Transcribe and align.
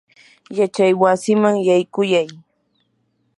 yachaywasiman 0.59 1.55
yaykuyay. 1.67 2.27